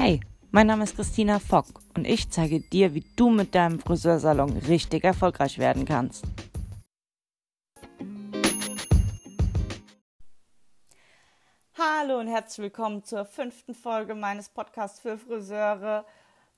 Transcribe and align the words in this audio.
Hey, 0.00 0.20
mein 0.52 0.68
Name 0.68 0.84
ist 0.84 0.94
Christina 0.94 1.40
Fock 1.40 1.66
und 1.96 2.06
ich 2.06 2.30
zeige 2.30 2.60
dir, 2.60 2.94
wie 2.94 3.04
du 3.16 3.30
mit 3.30 3.56
deinem 3.56 3.80
Friseursalon 3.80 4.56
richtig 4.56 5.02
erfolgreich 5.02 5.58
werden 5.58 5.84
kannst. 5.86 6.24
Hallo 11.76 12.20
und 12.20 12.28
herzlich 12.28 12.62
willkommen 12.62 13.02
zur 13.02 13.24
fünften 13.24 13.74
Folge 13.74 14.14
meines 14.14 14.48
Podcasts 14.48 15.00
für 15.00 15.18
Friseure 15.18 16.06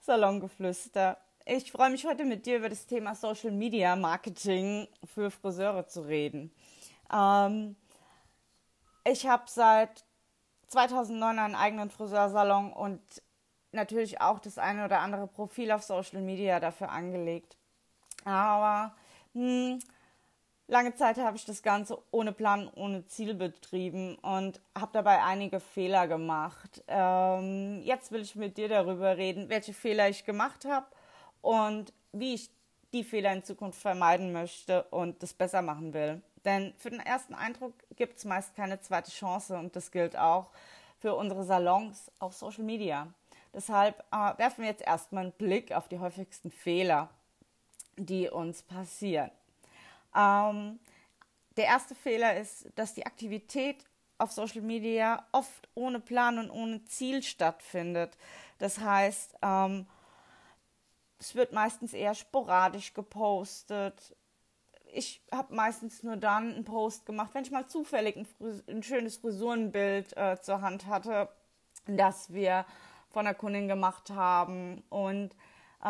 Salongeflüster. 0.00 1.16
Ich 1.46 1.72
freue 1.72 1.88
mich 1.88 2.04
heute 2.04 2.26
mit 2.26 2.44
dir 2.44 2.58
über 2.58 2.68
das 2.68 2.84
Thema 2.84 3.14
Social 3.14 3.52
Media 3.52 3.96
Marketing 3.96 4.86
für 5.14 5.30
Friseure 5.30 5.88
zu 5.88 6.02
reden. 6.02 6.52
Ähm, 7.10 7.74
ich 9.02 9.26
habe 9.26 9.44
seit 9.46 10.04
2009 10.70 11.38
einen 11.38 11.54
eigenen 11.54 11.90
Friseursalon 11.90 12.72
und 12.72 13.00
natürlich 13.72 14.20
auch 14.20 14.38
das 14.38 14.58
eine 14.58 14.84
oder 14.84 15.00
andere 15.00 15.26
Profil 15.26 15.72
auf 15.72 15.82
Social 15.82 16.20
Media 16.20 16.60
dafür 16.60 16.90
angelegt. 16.90 17.56
Aber 18.24 18.94
hm, 19.34 19.78
lange 20.66 20.94
Zeit 20.94 21.18
habe 21.18 21.36
ich 21.36 21.44
das 21.44 21.62
Ganze 21.62 21.98
ohne 22.10 22.32
Plan, 22.32 22.70
ohne 22.74 23.06
Ziel 23.06 23.34
betrieben 23.34 24.16
und 24.16 24.60
habe 24.76 24.90
dabei 24.92 25.22
einige 25.22 25.60
Fehler 25.60 26.08
gemacht. 26.08 26.82
Ähm, 26.88 27.80
jetzt 27.82 28.12
will 28.12 28.22
ich 28.22 28.36
mit 28.36 28.56
dir 28.56 28.68
darüber 28.68 29.16
reden, 29.16 29.48
welche 29.48 29.74
Fehler 29.74 30.08
ich 30.08 30.24
gemacht 30.24 30.64
habe 30.64 30.86
und 31.42 31.92
wie 32.12 32.34
ich 32.34 32.50
die 32.92 33.04
Fehler 33.04 33.32
in 33.32 33.44
Zukunft 33.44 33.80
vermeiden 33.80 34.32
möchte 34.32 34.82
und 34.84 35.22
das 35.22 35.32
besser 35.32 35.62
machen 35.62 35.92
will. 35.94 36.22
Denn 36.44 36.74
für 36.76 36.90
den 36.90 37.00
ersten 37.00 37.34
Eindruck 37.34 37.74
gibt 37.96 38.18
es 38.18 38.24
meist 38.24 38.56
keine 38.56 38.80
zweite 38.80 39.10
Chance 39.10 39.56
und 39.56 39.76
das 39.76 39.90
gilt 39.90 40.16
auch 40.16 40.50
für 40.98 41.14
unsere 41.14 41.44
Salons 41.44 42.10
auf 42.18 42.34
Social 42.34 42.64
Media. 42.64 43.06
Deshalb 43.54 44.04
äh, 44.12 44.38
werfen 44.38 44.62
wir 44.62 44.70
jetzt 44.70 44.82
erstmal 44.82 45.24
einen 45.24 45.32
Blick 45.32 45.72
auf 45.72 45.88
die 45.88 45.98
häufigsten 45.98 46.50
Fehler, 46.50 47.10
die 47.96 48.28
uns 48.28 48.62
passieren. 48.62 49.30
Ähm, 50.16 50.78
der 51.56 51.64
erste 51.64 51.94
Fehler 51.94 52.36
ist, 52.36 52.68
dass 52.76 52.94
die 52.94 53.06
Aktivität 53.06 53.84
auf 54.18 54.32
Social 54.32 54.62
Media 54.62 55.26
oft 55.32 55.68
ohne 55.74 55.98
Plan 55.98 56.38
und 56.38 56.50
ohne 56.50 56.84
Ziel 56.84 57.22
stattfindet. 57.22 58.16
Das 58.58 58.78
heißt, 58.78 59.36
ähm, 59.42 59.86
es 61.18 61.34
wird 61.34 61.52
meistens 61.52 61.92
eher 61.92 62.14
sporadisch 62.14 62.94
gepostet 62.94 64.14
ich 64.92 65.22
habe 65.32 65.54
meistens 65.54 66.02
nur 66.02 66.16
dann 66.16 66.54
einen 66.54 66.64
Post 66.64 67.06
gemacht, 67.06 67.30
wenn 67.32 67.44
ich 67.44 67.50
mal 67.50 67.66
zufällig 67.66 68.16
ein, 68.16 68.26
ein 68.68 68.82
schönes 68.82 69.16
Frisurenbild 69.16 70.16
äh, 70.16 70.40
zur 70.40 70.62
Hand 70.62 70.86
hatte, 70.86 71.28
das 71.86 72.32
wir 72.32 72.64
von 73.10 73.24
der 73.24 73.34
Kundin 73.34 73.68
gemacht 73.68 74.10
haben. 74.10 74.82
Und 74.88 75.30
äh, 75.82 75.86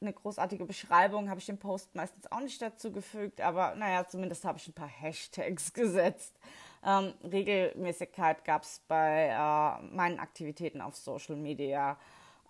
eine 0.00 0.12
großartige 0.12 0.64
Beschreibung 0.64 1.28
habe 1.30 1.40
ich 1.40 1.46
dem 1.46 1.58
Post 1.58 1.94
meistens 1.94 2.30
auch 2.30 2.40
nicht 2.40 2.60
dazu 2.60 2.92
gefügt, 2.92 3.40
aber 3.40 3.74
naja, 3.74 4.06
zumindest 4.06 4.44
habe 4.44 4.58
ich 4.58 4.68
ein 4.68 4.74
paar 4.74 4.88
Hashtags 4.88 5.72
gesetzt. 5.72 6.38
Ähm, 6.84 7.14
Regelmäßigkeit 7.24 8.44
gab 8.44 8.62
es 8.62 8.80
bei 8.86 9.28
äh, 9.28 9.82
meinen 9.94 10.18
Aktivitäten 10.18 10.80
auf 10.80 10.96
Social 10.96 11.36
Media 11.36 11.98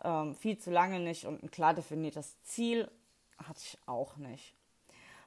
ähm, 0.05 0.35
viel 0.35 0.59
zu 0.59 0.71
lange 0.71 1.01
nicht 1.01 1.25
und 1.25 1.43
ein 1.43 1.51
klar 1.51 1.75
definiertes 1.75 2.41
Ziel 2.43 2.91
hatte 3.39 3.61
ich 3.63 3.79
auch 3.87 4.17
nicht. 4.17 4.55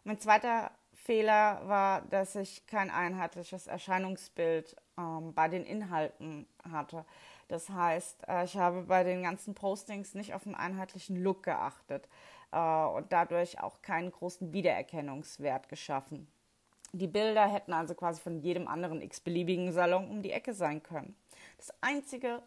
Mein 0.03 0.19
zweiter 0.19 0.71
Fehler 0.93 1.61
war, 1.67 2.01
dass 2.01 2.35
ich 2.35 2.67
kein 2.67 2.91
einheitliches 2.91 3.67
Erscheinungsbild 3.67 4.75
ähm, 4.97 5.33
bei 5.33 5.47
den 5.47 5.65
Inhalten 5.65 6.47
hatte. 6.71 7.05
Das 7.49 7.69
heißt, 7.69 8.27
äh, 8.27 8.45
ich 8.45 8.55
habe 8.55 8.83
bei 8.83 9.03
den 9.03 9.23
ganzen 9.23 9.53
Postings 9.53 10.13
nicht 10.13 10.33
auf 10.33 10.45
einen 10.45 10.55
einheitlichen 10.55 11.21
Look 11.21 11.43
geachtet 11.43 12.07
äh, 12.51 12.57
und 12.57 13.11
dadurch 13.11 13.59
auch 13.59 13.81
keinen 13.81 14.11
großen 14.11 14.53
Wiedererkennungswert 14.53 15.67
geschaffen. 15.67 16.27
Die 16.93 17.07
Bilder 17.07 17.47
hätten 17.47 17.73
also 17.73 17.95
quasi 17.95 18.21
von 18.21 18.39
jedem 18.39 18.67
anderen 18.67 19.01
x-beliebigen 19.01 19.73
Salon 19.73 20.09
um 20.09 20.21
die 20.21 20.31
Ecke 20.31 20.53
sein 20.53 20.81
können. 20.81 21.15
Das 21.57 21.73
Einzige, 21.81 22.41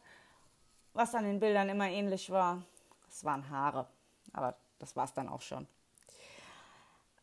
was 0.94 1.14
an 1.14 1.24
den 1.24 1.41
Bildern 1.41 1.68
immer 1.68 1.88
ähnlich 1.88 2.30
war, 2.30 2.62
das 3.06 3.24
waren 3.24 3.50
Haare. 3.50 3.86
Aber 4.32 4.56
das 4.78 4.96
war 4.96 5.04
es 5.04 5.14
dann 5.14 5.28
auch 5.28 5.42
schon. 5.42 5.66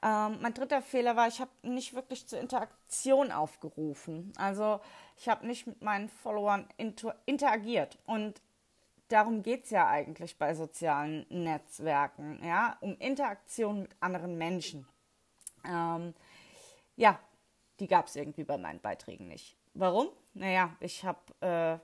Ähm, 0.02 0.38
mein 0.42 0.54
dritter 0.54 0.82
Fehler 0.82 1.16
war, 1.16 1.28
ich 1.28 1.42
habe 1.42 1.52
nicht 1.62 1.94
wirklich 1.94 2.28
zur 2.28 2.40
Interaktion 2.40 3.32
aufgerufen. 3.32 4.32
Also 4.38 4.80
ich 5.20 5.28
habe 5.28 5.46
nicht 5.46 5.68
mit 5.68 5.82
meinen 5.82 6.08
Followern 6.08 6.66
inter 6.78 7.14
interagiert. 7.26 8.00
Und 8.06 8.42
darum 9.10 9.44
geht 9.44 9.66
es 9.66 9.70
ja 9.70 9.88
eigentlich 9.88 10.38
bei 10.38 10.54
sozialen 10.54 11.26
Netzwerken, 11.30 12.40
ja, 12.44 12.78
um 12.80 12.96
Interaktion 12.98 13.82
mit 13.82 13.92
anderen 14.00 14.38
Menschen. 14.38 14.88
Ähm, 15.66 16.14
ja, 16.96 17.20
die 17.82 17.88
gab 17.88 18.08
es 18.08 18.16
irgendwie 18.16 18.46
bei 18.46 18.58
meinen 18.58 18.80
Beiträgen 18.80 19.28
nicht. 19.28 19.58
Warum? 19.74 20.08
Naja, 20.34 20.76
ich 20.80 21.04
habe 21.04 21.20
äh, 21.42 21.80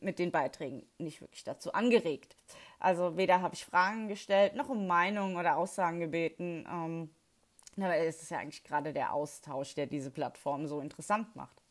mit 0.02 0.18
den 0.18 0.32
Beiträgen 0.32 0.86
nicht 0.96 1.20
wirklich 1.20 1.44
dazu 1.44 1.74
angeregt. 1.74 2.34
Also 2.78 3.18
weder 3.18 3.42
habe 3.42 3.54
ich 3.54 3.64
Fragen 3.64 4.08
gestellt, 4.08 4.54
noch 4.54 4.70
um 4.70 4.86
Meinungen 4.86 5.36
oder 5.36 5.58
Aussagen 5.58 6.00
gebeten. 6.00 6.66
Ähm, 6.66 7.10
aber 7.76 7.96
es 7.96 8.22
ist 8.22 8.30
ja 8.30 8.38
eigentlich 8.38 8.64
gerade 8.64 8.94
der 8.94 9.12
Austausch, 9.12 9.74
der 9.74 9.86
diese 9.86 10.10
Plattform 10.10 10.66
so 10.66 10.80
interessant 10.80 11.36
macht. 11.36 11.61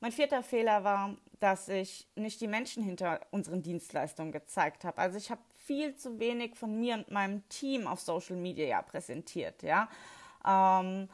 Mein 0.00 0.12
vierter 0.12 0.42
Fehler 0.42 0.82
war, 0.82 1.14
dass 1.40 1.68
ich 1.68 2.06
nicht 2.16 2.40
die 2.40 2.48
Menschen 2.48 2.82
hinter 2.82 3.20
unseren 3.30 3.62
Dienstleistungen 3.62 4.32
gezeigt 4.32 4.84
habe. 4.84 4.98
Also 4.98 5.18
ich 5.18 5.30
habe 5.30 5.42
viel 5.66 5.94
zu 5.94 6.18
wenig 6.18 6.56
von 6.56 6.78
mir 6.80 6.94
und 6.94 7.10
meinem 7.10 7.46
Team 7.50 7.86
auf 7.86 8.00
Social 8.00 8.36
Media 8.36 8.80
präsentiert. 8.80 9.62
Ja, 9.62 9.88
ähm, 10.46 11.08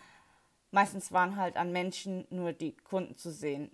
meistens 0.71 1.11
waren 1.11 1.37
halt 1.37 1.57
an 1.57 1.73
Menschen 1.73 2.27
nur 2.31 2.53
die 2.53 2.77
Kunden 2.77 3.17
zu 3.17 3.33
sehen, 3.33 3.73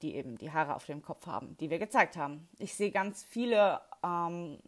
die 0.00 0.14
eben 0.14 0.38
die 0.38 0.50
Haare 0.50 0.74
auf 0.74 0.86
dem 0.86 1.02
Kopf 1.02 1.26
haben, 1.26 1.56
die 1.58 1.68
wir 1.68 1.78
gezeigt 1.78 2.16
haben. 2.16 2.48
Ich 2.58 2.74
sehe 2.74 2.90
ganz 2.90 3.24
viele 3.24 3.80
ähm, 4.02 4.58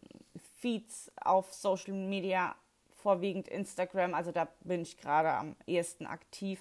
Feeds 0.59 1.11
auf 1.19 1.51
Social 1.53 1.93
Media, 1.93 2.55
vorwiegend 2.95 3.47
Instagram, 3.47 4.13
also 4.13 4.31
da 4.31 4.47
bin 4.61 4.81
ich 4.81 4.97
gerade 4.97 5.31
am 5.31 5.55
ehesten 5.65 6.05
aktiv. 6.05 6.59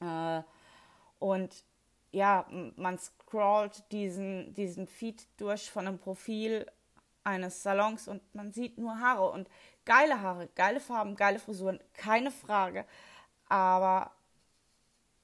Äh, 0.00 0.42
und 1.18 1.64
ja, 2.14 2.46
man 2.76 2.98
scrollt 2.98 3.90
diesen, 3.90 4.54
diesen 4.54 4.86
Feed 4.86 5.26
durch 5.36 5.70
von 5.70 5.86
einem 5.86 5.98
Profil 5.98 6.66
eines 7.24 7.62
Salons 7.62 8.06
und 8.06 8.22
man 8.34 8.52
sieht 8.52 8.78
nur 8.78 9.00
Haare 9.00 9.30
und 9.30 9.48
geile 9.84 10.20
Haare, 10.20 10.48
geile 10.54 10.78
Farben, 10.78 11.16
geile 11.16 11.40
Frisuren, 11.40 11.80
keine 11.92 12.30
Frage. 12.30 12.84
Aber 13.48 14.12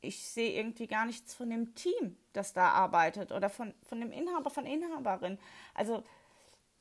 ich 0.01 0.27
sehe 0.27 0.53
irgendwie 0.59 0.89
gar 0.89 1.07
nichts 1.07 1.35
von 1.35 1.51
dem 1.51 1.75
Team, 1.75 2.17
das 2.33 2.53
da 2.55 2.71
arbeitet 2.71 3.31
oder 3.31 3.49
von, 3.51 3.73
von 3.83 4.01
dem 4.01 4.11
Inhaber, 4.11 4.51
von 4.51 4.67
Inhaberin. 4.67 5.39
Also 5.75 6.03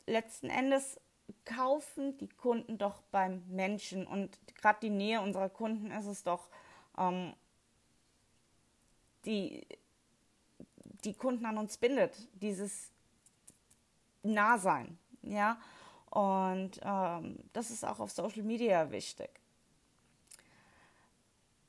letzten 0.07 0.49
Endes 0.49 0.99
kaufen 1.45 2.17
die 2.17 2.29
Kunden 2.29 2.79
doch 2.79 3.03
beim 3.11 3.43
Menschen 3.47 4.07
und 4.07 4.39
gerade 4.55 4.79
die 4.81 4.89
Nähe 4.89 5.21
unserer 5.21 5.49
Kunden 5.49 5.91
ist 5.91 6.07
es 6.07 6.23
doch, 6.23 6.49
ähm, 6.97 7.33
die 9.25 9.67
die 11.03 11.13
Kunden 11.13 11.45
an 11.45 11.57
uns 11.57 11.77
bindet, 11.77 12.15
dieses 12.33 12.91
Nahsein, 14.23 14.97
ja. 15.21 15.57
Und 16.09 16.79
ähm, 16.83 17.37
das 17.53 17.69
ist 17.69 17.85
auch 17.85 17.99
auf 17.99 18.11
Social 18.11 18.43
Media 18.43 18.89
wichtig. 18.91 19.29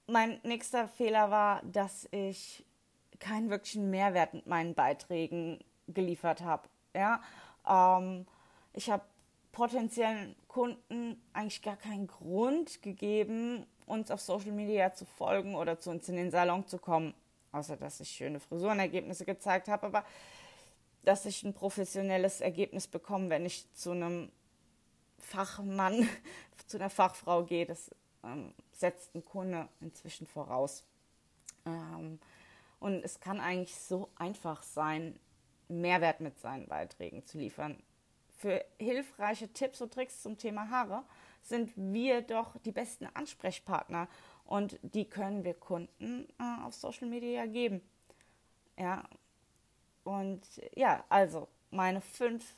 Mein 0.07 0.41
nächster 0.43 0.89
Fehler 0.89 1.31
war, 1.31 1.63
dass 1.63 2.09
ich 2.11 2.65
keinen 3.19 3.51
wirklichen 3.51 3.91
Mehrwert 3.91 4.35
mit 4.35 4.47
meinen 4.47 4.75
Beiträgen 4.75 5.63
geliefert 5.89 6.41
habe. 6.41 6.69
Ja, 6.95 7.21
ähm, 7.69 8.27
ich 8.73 8.91
habe 8.91 9.05
potenziellen 9.53 10.35
Kunden 10.49 11.21
eigentlich 11.33 11.63
gar 11.63 11.77
keinen 11.77 12.07
Grund 12.07 12.83
gegeben, 12.83 13.67
uns 13.87 14.11
auf 14.11 14.21
Social 14.21 14.53
Media 14.53 14.95
zu 14.95 15.05
folgen 15.05 15.55
oder 15.55 15.79
zu 15.79 15.91
uns 15.91 16.09
in 16.09 16.17
den 16.17 16.31
Salon 16.31 16.67
zu 16.67 16.79
kommen. 16.79 17.15
Außer 17.53 17.77
dass 17.77 18.01
ich 18.01 18.11
schöne 18.11 18.41
Frisurenergebnisse 18.41 19.25
gezeigt 19.25 19.69
habe, 19.69 19.87
aber 19.87 20.05
dass 21.03 21.27
ich 21.27 21.43
ein 21.43 21.55
professionelles 21.55 22.41
Ergebnis 22.41 22.87
bekomme, 22.87 23.31
wenn 23.31 23.47
ich 23.47 23.73
zu 23.75 23.91
einem 23.91 24.31
Fachmann, 25.19 26.09
zu 26.67 26.77
einer 26.77 26.91
Fachfrau 26.91 27.45
gehe, 27.45 27.67
das 27.67 27.91
ähm, 28.23 28.55
setzt 28.73 29.15
ein 29.15 29.25
Kunde 29.25 29.69
inzwischen 29.81 30.27
voraus. 30.27 30.85
Ähm, 31.67 32.19
und 32.79 33.05
es 33.05 33.21
kann 33.21 33.41
eigentlich 33.41 33.77
so 33.77 34.09
einfach 34.17 34.63
sein, 34.63 35.19
Mehrwert 35.69 36.21
mit 36.21 36.39
seinen 36.41 36.67
Beiträgen 36.67 37.25
zu 37.25 37.39
liefern. 37.39 37.81
Für 38.37 38.65
hilfreiche 38.79 39.53
Tipps 39.53 39.81
und 39.81 39.93
Tricks 39.93 40.23
zum 40.23 40.37
Thema 40.37 40.69
Haare 40.71 41.05
sind 41.43 41.73
wir 41.77 42.23
doch 42.23 42.57
die 42.65 42.73
besten 42.73 43.07
Ansprechpartner 43.15 44.09
und 44.51 44.81
die 44.83 45.05
können 45.05 45.45
wir 45.45 45.55
Kunden 45.55 46.27
äh, 46.41 46.67
auf 46.67 46.75
Social 46.75 47.07
Media 47.07 47.47
geben. 47.47 47.81
Ja, 48.77 49.05
und 50.03 50.43
ja, 50.75 51.05
also 51.09 51.47
meine 51.71 52.01
fünf 52.01 52.57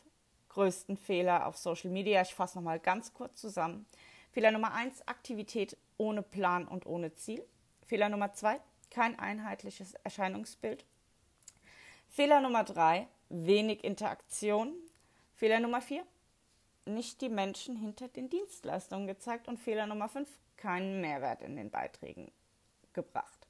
größten 0.49 0.97
Fehler 0.97 1.47
auf 1.47 1.59
Social 1.59 1.91
Media. 1.91 2.23
Ich 2.23 2.35
fasse 2.35 2.57
nochmal 2.57 2.81
ganz 2.81 3.13
kurz 3.13 3.39
zusammen. 3.39 3.85
Fehler 4.31 4.53
Nummer 4.53 4.73
eins, 4.73 5.07
Aktivität 5.07 5.77
ohne 5.99 6.23
Plan 6.23 6.67
und 6.67 6.87
ohne 6.87 7.13
Ziel. 7.13 7.45
Fehler 7.85 8.09
Nummer 8.09 8.33
zwei, 8.33 8.59
kein 8.91 9.19
einheitliches 9.19 9.93
Erscheinungsbild. 10.03 10.87
Fehler 12.09 12.41
Nummer 12.41 12.65
drei, 12.65 13.07
wenig 13.29 13.85
Interaktion. 13.85 14.73
Fehler 15.35 15.61
Nummer 15.61 15.83
vier, 15.83 16.07
nicht 16.87 17.21
die 17.21 17.29
Menschen 17.29 17.77
hinter 17.77 18.09
den 18.09 18.31
Dienstleistungen 18.31 19.07
gezeigt. 19.07 19.47
Und 19.47 19.59
Fehler 19.59 19.87
Nummer 19.87 20.09
fünf, 20.09 20.31
keinen 20.63 21.01
Mehrwert 21.01 21.43
in 21.43 21.57
den 21.57 21.71
Beiträgen 21.71 22.31
gebracht. 22.93 23.49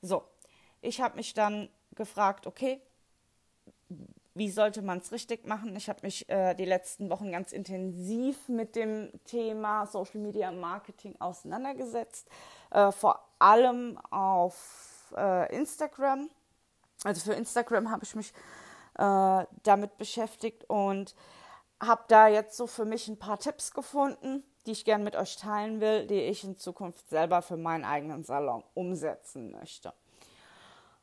So, 0.00 0.22
ich 0.80 1.00
habe 1.00 1.16
mich 1.16 1.34
dann 1.34 1.68
gefragt, 1.96 2.46
okay, 2.46 2.80
wie 4.34 4.50
sollte 4.50 4.80
man 4.80 4.98
es 4.98 5.10
richtig 5.10 5.44
machen? 5.44 5.74
Ich 5.74 5.88
habe 5.88 6.00
mich 6.02 6.28
äh, 6.28 6.54
die 6.54 6.64
letzten 6.64 7.10
Wochen 7.10 7.32
ganz 7.32 7.50
intensiv 7.50 8.48
mit 8.48 8.76
dem 8.76 9.10
Thema 9.24 9.86
Social 9.86 10.20
Media 10.20 10.52
Marketing 10.52 11.16
auseinandergesetzt, 11.18 12.28
äh, 12.70 12.92
vor 12.92 13.28
allem 13.40 13.98
auf 14.10 15.12
äh, 15.16 15.54
Instagram. 15.54 16.30
Also 17.02 17.22
für 17.22 17.36
Instagram 17.36 17.90
habe 17.90 18.04
ich 18.04 18.14
mich 18.14 18.32
äh, 18.98 19.44
damit 19.64 19.98
beschäftigt 19.98 20.64
und 20.70 21.16
habe 21.80 22.04
da 22.06 22.28
jetzt 22.28 22.56
so 22.56 22.68
für 22.68 22.84
mich 22.84 23.08
ein 23.08 23.18
paar 23.18 23.40
Tipps 23.40 23.72
gefunden, 23.72 24.44
die 24.66 24.72
ich 24.72 24.84
gerne 24.84 25.04
mit 25.04 25.16
euch 25.16 25.36
teilen 25.36 25.80
will, 25.80 26.06
die 26.06 26.20
ich 26.20 26.44
in 26.44 26.56
Zukunft 26.56 27.08
selber 27.08 27.42
für 27.42 27.56
meinen 27.56 27.84
eigenen 27.84 28.24
Salon 28.24 28.62
umsetzen 28.74 29.50
möchte. 29.52 29.92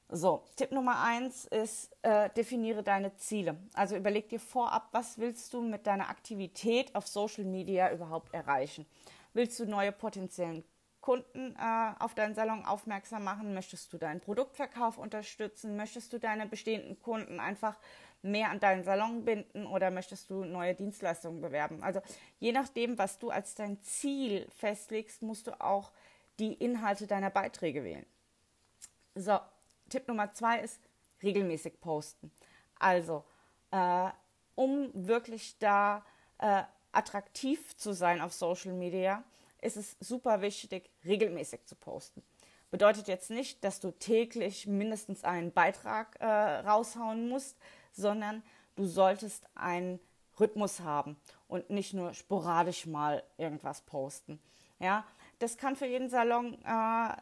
So, 0.09 0.43
Tipp 0.55 0.71
Nummer 0.71 1.01
eins 1.01 1.45
ist, 1.45 1.91
äh, 2.01 2.29
definiere 2.29 2.81
deine 2.81 3.15
Ziele. 3.17 3.57
Also 3.73 3.97
überleg 3.97 4.29
dir 4.29 4.39
vorab, 4.39 4.87
was 4.93 5.17
willst 5.17 5.53
du 5.53 5.61
mit 5.61 5.85
deiner 5.85 6.09
Aktivität 6.09 6.95
auf 6.95 7.07
Social 7.07 7.43
Media 7.43 7.91
überhaupt 7.91 8.33
erreichen? 8.33 8.85
Willst 9.33 9.59
du 9.59 9.65
neue 9.65 9.91
potenziellen 9.91 10.63
Kunden 11.07 11.55
äh, 11.55 11.93
auf 11.99 12.15
deinen 12.15 12.35
Salon 12.35 12.65
aufmerksam 12.65 13.23
machen? 13.23 13.53
Möchtest 13.53 13.93
du 13.93 13.97
deinen 13.97 14.19
Produktverkauf 14.19 14.97
unterstützen? 14.97 15.77
Möchtest 15.77 16.11
du 16.11 16.19
deine 16.19 16.47
bestehenden 16.47 17.01
Kunden 17.01 17.39
einfach 17.39 17.77
mehr 18.21 18.49
an 18.49 18.59
deinen 18.59 18.83
Salon 18.83 19.23
binden 19.23 19.67
oder 19.67 19.89
möchtest 19.89 20.29
du 20.29 20.43
neue 20.43 20.75
Dienstleistungen 20.75 21.39
bewerben? 21.39 21.81
Also 21.81 22.01
je 22.41 22.51
nachdem, 22.51 22.97
was 22.97 23.19
du 23.19 23.29
als 23.29 23.55
dein 23.55 23.81
Ziel 23.81 24.49
festlegst, 24.57 25.21
musst 25.21 25.47
du 25.47 25.61
auch 25.61 25.93
die 26.39 26.51
Inhalte 26.55 27.07
deiner 27.07 27.29
Beiträge 27.29 27.85
wählen. 27.85 28.05
So, 29.15 29.39
Tipp 29.87 30.09
Nummer 30.09 30.33
zwei 30.33 30.59
ist 30.59 30.81
regelmäßig 31.23 31.79
posten. 31.79 32.33
Also, 32.79 33.23
äh, 33.71 34.09
um 34.55 34.91
wirklich 34.93 35.57
da 35.59 36.03
äh, 36.39 36.63
attraktiv 36.91 37.77
zu 37.77 37.93
sein 37.93 38.19
auf 38.19 38.33
Social 38.33 38.73
Media, 38.73 39.23
ist 39.61 39.77
es 39.77 39.97
super 39.99 40.41
wichtig, 40.41 40.89
regelmäßig 41.05 41.65
zu 41.65 41.75
posten. 41.75 42.23
Bedeutet 42.69 43.07
jetzt 43.07 43.29
nicht, 43.29 43.63
dass 43.63 43.79
du 43.79 43.91
täglich 43.91 44.67
mindestens 44.67 45.23
einen 45.23 45.51
Beitrag 45.51 46.17
äh, 46.19 46.25
raushauen 46.25 47.29
musst, 47.29 47.57
sondern 47.93 48.43
du 48.75 48.85
solltest 48.85 49.45
einen 49.55 49.99
Rhythmus 50.39 50.81
haben 50.81 51.17
und 51.47 51.69
nicht 51.69 51.93
nur 51.93 52.13
sporadisch 52.13 52.85
mal 52.85 53.23
irgendwas 53.37 53.81
posten. 53.81 54.39
Ja, 54.79 55.05
das 55.39 55.57
kann 55.57 55.75
für 55.75 55.87
jeden 55.87 56.09
Salon 56.09 56.57
äh, 56.63 57.15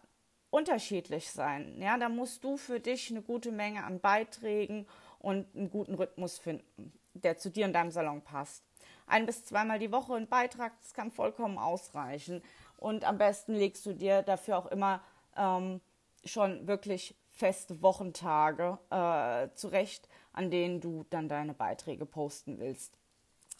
unterschiedlich 0.50 1.30
sein. 1.32 1.82
Ja, 1.82 1.98
da 1.98 2.10
musst 2.10 2.44
du 2.44 2.58
für 2.58 2.80
dich 2.80 3.12
eine 3.12 3.22
gute 3.22 3.52
Menge 3.52 3.84
an 3.84 4.00
Beiträgen 4.00 4.88
und 5.20 5.48
einen 5.56 5.70
guten 5.70 5.96
Rhythmus 5.96 6.38
finden, 6.38 6.94
der 7.14 7.38
zu 7.38 7.50
dir 7.50 7.66
und 7.66 7.74
deinem 7.74 7.92
Salon 7.92 8.22
passt. 8.22 8.64
Ein 9.07 9.25
bis 9.25 9.46
zweimal 9.46 9.80
die 9.80 9.92
Woche 9.92 10.16
ein 10.16 10.28
Beitrag, 10.28 10.74
das 10.81 10.94
kann 10.94 11.12
vollkommen 11.12 11.57
ausreichen. 11.57 12.42
Und 12.78 13.06
am 13.06 13.18
besten 13.18 13.54
legst 13.54 13.86
du 13.86 13.94
dir 13.94 14.22
dafür 14.22 14.57
auch 14.57 14.66
immer 14.68 15.02
ähm, 15.38 15.81
schon 16.24 16.68
wirklich 16.68 17.16
feste 17.30 17.81
Wochentage 17.81 18.80
äh, 18.90 19.54
zurecht, 19.56 20.07
an 20.34 20.50
denen 20.50 20.81
du 20.81 21.06
dann 21.10 21.30
deine 21.30 21.54
Beiträge 21.54 22.06
posten 22.06 22.60
willst. 22.60 22.98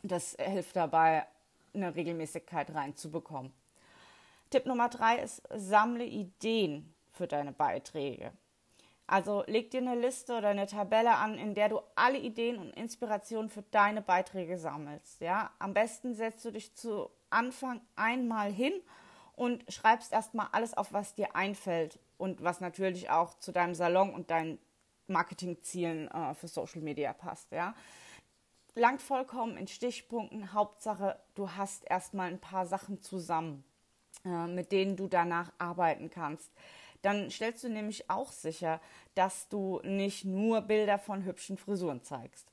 Das 0.04 0.36
hilft 0.40 0.76
dabei, 0.76 1.26
eine 1.74 1.96
Regelmäßigkeit 1.96 2.74
reinzubekommen. 2.74 3.54
Tipp 4.50 4.66
Nummer 4.66 4.90
drei 4.90 5.18
ist, 5.18 5.42
sammle 5.54 6.06
Ideen 6.06 6.94
für 7.12 7.28
deine 7.28 7.52
Beiträge. 7.52 8.32
Also 9.08 9.44
leg 9.48 9.70
dir 9.70 9.82
eine 9.82 9.96
Liste 9.96 10.36
oder 10.36 10.50
eine 10.50 10.66
Tabelle 10.66 11.16
an, 11.16 11.38
in 11.38 11.54
der 11.54 11.70
du 11.70 11.80
alle 11.96 12.18
Ideen 12.18 12.58
und 12.58 12.72
Inspirationen 12.72 13.50
für 13.50 13.62
deine 13.62 14.02
Beiträge 14.02 14.58
sammelst. 14.58 15.22
Ja, 15.22 15.52
am 15.60 15.74
besten 15.74 16.16
setzt 16.16 16.44
du 16.44 16.52
dich 16.52 16.74
zu 16.74 17.10
Anfang 17.30 17.82
einmal 17.96 18.52
hin 18.52 18.74
und 19.36 19.64
schreibst 19.72 20.12
erstmal 20.12 20.48
alles 20.52 20.76
auf, 20.76 20.92
was 20.92 21.14
dir 21.14 21.36
einfällt 21.36 22.00
und 22.18 22.44
was 22.44 22.62
natürlich 22.62 23.10
auch 23.10 23.38
zu 23.38 23.52
deinem 23.52 23.76
Salon 23.76 24.14
und 24.14 24.32
deinen 24.32 24.58
Marketingzielen 25.08 26.10
äh, 26.10 26.34
für 26.34 26.48
Social 26.48 26.82
Media 26.82 27.14
passt. 27.14 27.52
Ja, 27.52 27.76
langt 28.74 29.04
vollkommen 29.04 29.56
in 29.58 29.68
Stichpunkten. 29.68 30.54
Hauptsache, 30.54 31.20
du 31.36 31.52
hast 31.52 31.84
erstmal 31.88 32.30
ein 32.30 32.40
paar 32.40 32.66
Sachen 32.66 33.02
zusammen. 33.02 33.64
Äh, 34.26 34.48
mit 34.48 34.72
denen 34.72 34.96
du 34.96 35.08
danach 35.08 35.52
arbeiten 35.60 36.10
kannst. 36.10 36.52
Dann 37.06 37.30
stellst 37.30 37.64
du 37.64 37.70
nämlich 37.70 38.10
auch 38.10 38.32
sicher, 38.32 38.82
dass 39.14 39.48
du 39.48 39.80
nicht 39.84 40.26
nur 40.26 40.62
Bilder 40.62 40.98
von 40.98 41.24
hübschen 41.24 41.56
Frisuren 41.56 42.02
zeigst. 42.02 42.48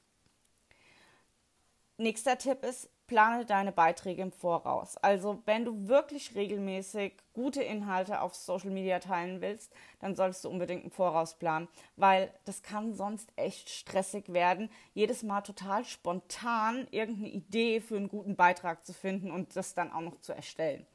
Nächster 1.96 2.36
Tipp 2.36 2.62
ist, 2.62 2.90
plane 3.06 3.46
deine 3.46 3.72
Beiträge 3.72 4.20
im 4.20 4.30
Voraus. 4.30 4.98
Also 4.98 5.40
wenn 5.46 5.64
du 5.64 5.88
wirklich 5.88 6.34
regelmäßig 6.34 7.14
gute 7.32 7.62
Inhalte 7.62 8.20
auf 8.20 8.34
Social 8.34 8.68
Media 8.68 8.98
teilen 8.98 9.40
willst, 9.40 9.72
dann 10.00 10.16
solltest 10.16 10.44
du 10.44 10.50
unbedingt 10.50 10.84
im 10.84 10.90
Voraus 10.90 11.38
planen, 11.38 11.66
weil 11.96 12.30
das 12.44 12.62
kann 12.62 12.92
sonst 12.94 13.32
echt 13.36 13.70
stressig 13.70 14.34
werden, 14.34 14.68
jedes 14.92 15.22
Mal 15.22 15.40
total 15.40 15.86
spontan 15.86 16.86
irgendeine 16.90 17.30
Idee 17.30 17.80
für 17.80 17.96
einen 17.96 18.08
guten 18.08 18.36
Beitrag 18.36 18.84
zu 18.84 18.92
finden 18.92 19.30
und 19.30 19.56
das 19.56 19.72
dann 19.72 19.90
auch 19.90 20.02
noch 20.02 20.20
zu 20.20 20.34
erstellen. 20.34 20.86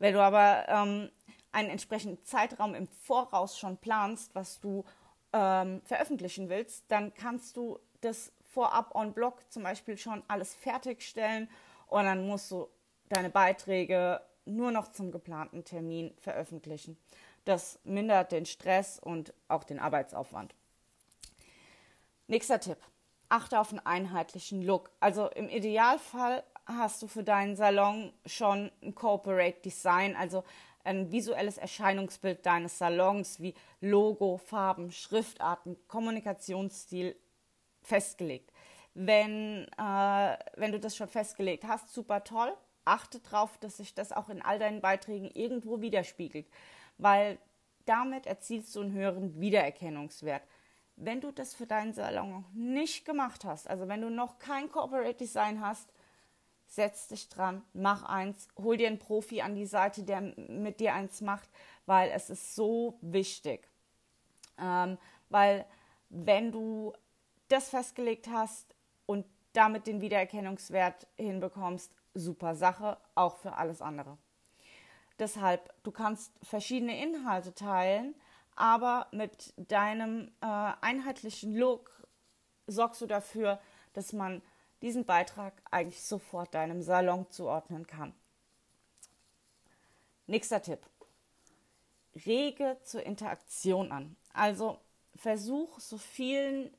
Wenn 0.00 0.14
du 0.14 0.20
aber 0.20 0.64
ähm, 0.68 1.10
einen 1.52 1.70
entsprechenden 1.70 2.22
Zeitraum 2.24 2.74
im 2.74 2.88
Voraus 2.88 3.58
schon 3.58 3.76
planst, 3.78 4.34
was 4.34 4.60
du 4.60 4.84
ähm, 5.32 5.80
veröffentlichen 5.84 6.48
willst, 6.48 6.84
dann 6.88 7.14
kannst 7.14 7.56
du 7.56 7.78
das 8.00 8.32
vorab 8.46 8.94
on 8.94 9.12
Blog 9.12 9.42
zum 9.50 9.62
Beispiel 9.62 9.96
schon 9.96 10.22
alles 10.28 10.54
fertigstellen 10.54 11.48
und 11.86 12.04
dann 12.04 12.26
musst 12.26 12.50
du 12.50 12.68
deine 13.08 13.30
Beiträge 13.30 14.20
nur 14.44 14.70
noch 14.70 14.88
zum 14.88 15.12
geplanten 15.12 15.64
Termin 15.64 16.14
veröffentlichen. 16.18 16.96
Das 17.44 17.78
mindert 17.84 18.32
den 18.32 18.46
Stress 18.46 18.98
und 18.98 19.32
auch 19.48 19.64
den 19.64 19.78
Arbeitsaufwand. 19.78 20.54
Nächster 22.26 22.60
Tipp. 22.60 22.78
Achte 23.30 23.60
auf 23.60 23.70
einen 23.70 23.84
einheitlichen 23.84 24.62
Look. 24.62 24.90
Also 25.00 25.28
im 25.28 25.48
Idealfall 25.48 26.44
hast 26.66 27.02
du 27.02 27.06
für 27.06 27.24
deinen 27.24 27.56
Salon 27.56 28.12
schon 28.26 28.70
ein 28.82 28.94
Corporate 28.94 29.60
Design, 29.60 30.16
also 30.16 30.44
ein 30.88 31.12
visuelles 31.12 31.58
Erscheinungsbild 31.58 32.44
deines 32.44 32.78
Salons 32.78 33.40
wie 33.40 33.54
Logo, 33.80 34.38
Farben, 34.38 34.90
Schriftarten, 34.90 35.76
Kommunikationsstil 35.86 37.14
festgelegt. 37.82 38.52
Wenn, 38.94 39.66
äh, 39.78 40.36
wenn 40.56 40.72
du 40.72 40.80
das 40.80 40.96
schon 40.96 41.08
festgelegt 41.08 41.64
hast, 41.64 41.92
super 41.92 42.24
toll. 42.24 42.52
Achte 42.84 43.20
darauf, 43.20 43.58
dass 43.58 43.76
sich 43.76 43.94
das 43.94 44.12
auch 44.12 44.30
in 44.30 44.40
all 44.40 44.58
deinen 44.58 44.80
Beiträgen 44.80 45.30
irgendwo 45.30 45.80
widerspiegelt, 45.82 46.46
weil 46.96 47.38
damit 47.84 48.26
erzielst 48.26 48.74
du 48.74 48.80
einen 48.80 48.92
höheren 48.92 49.38
Wiedererkennungswert. 49.40 50.42
Wenn 50.96 51.20
du 51.20 51.30
das 51.30 51.54
für 51.54 51.66
deinen 51.66 51.92
Salon 51.92 52.44
nicht 52.54 53.04
gemacht 53.04 53.44
hast, 53.44 53.68
also 53.68 53.88
wenn 53.88 54.00
du 54.00 54.10
noch 54.10 54.38
kein 54.38 54.70
Corporate 54.70 55.14
Design 55.14 55.60
hast, 55.60 55.88
setz 56.68 57.08
dich 57.08 57.28
dran, 57.28 57.62
mach 57.72 58.04
eins, 58.04 58.48
hol 58.56 58.76
dir 58.76 58.86
einen 58.86 58.98
Profi 58.98 59.40
an 59.40 59.54
die 59.54 59.66
Seite, 59.66 60.02
der 60.04 60.20
mit 60.20 60.80
dir 60.80 60.94
eins 60.94 61.20
macht, 61.20 61.48
weil 61.86 62.10
es 62.10 62.30
ist 62.30 62.54
so 62.54 62.98
wichtig. 63.00 63.68
Ähm, 64.58 64.98
weil 65.30 65.64
wenn 66.10 66.52
du 66.52 66.92
das 67.48 67.70
festgelegt 67.70 68.28
hast 68.28 68.74
und 69.06 69.24
damit 69.54 69.86
den 69.86 70.00
Wiedererkennungswert 70.00 71.06
hinbekommst, 71.16 71.96
super 72.14 72.54
Sache, 72.54 72.98
auch 73.14 73.36
für 73.38 73.54
alles 73.54 73.80
andere. 73.80 74.18
Deshalb, 75.18 75.72
du 75.82 75.90
kannst 75.90 76.32
verschiedene 76.42 77.02
Inhalte 77.02 77.54
teilen, 77.54 78.14
aber 78.54 79.08
mit 79.10 79.54
deinem 79.56 80.30
äh, 80.40 80.46
einheitlichen 80.80 81.56
Look 81.56 81.90
sorgst 82.66 83.00
du 83.00 83.06
dafür, 83.06 83.58
dass 83.94 84.12
man 84.12 84.42
diesen 84.82 85.04
Beitrag 85.04 85.54
eigentlich 85.70 86.02
sofort 86.02 86.54
deinem 86.54 86.82
Salon 86.82 87.28
zuordnen 87.30 87.86
kann. 87.86 88.14
Nächster 90.26 90.62
Tipp. 90.62 90.80
Rege 92.26 92.76
zur 92.82 93.04
Interaktion 93.04 93.92
an. 93.92 94.16
Also 94.32 94.78
versuch 95.14 95.80
so 95.80 95.98
vielen 95.98 96.70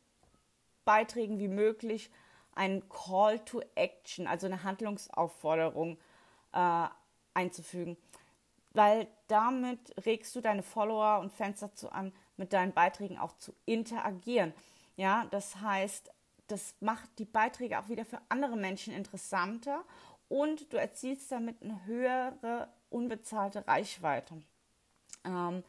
Beiträgen 0.85 1.39
wie 1.39 1.47
möglich 1.47 2.09
einen 2.55 2.87
Call 2.89 3.39
to 3.39 3.61
Action, 3.75 4.27
also 4.27 4.47
eine 4.47 4.63
Handlungsaufforderung 4.63 5.97
äh, 6.53 6.87
einzufügen. 7.33 7.97
Weil 8.71 9.07
damit 9.27 9.79
regst 10.05 10.35
du 10.35 10.41
deine 10.41 10.63
Follower 10.63 11.19
und 11.19 11.31
Fans 11.31 11.59
dazu 11.59 11.91
an, 11.91 12.13
mit 12.37 12.53
deinen 12.53 12.73
Beiträgen 12.73 13.17
auch 13.17 13.35
zu 13.37 13.53
interagieren. 13.65 14.53
Ja, 14.95 15.25
das 15.31 15.61
heißt, 15.61 16.11
das 16.51 16.75
macht 16.79 17.09
die 17.19 17.25
Beiträge 17.25 17.79
auch 17.79 17.89
wieder 17.89 18.05
für 18.05 18.19
andere 18.29 18.57
Menschen 18.57 18.93
interessanter 18.93 19.83
und 20.27 20.71
du 20.73 20.77
erzielst 20.77 21.31
damit 21.31 21.61
eine 21.61 21.85
höhere 21.85 22.69
unbezahlte 22.89 23.67
Reichweite. 23.67 24.41
Ähm, 25.25 25.63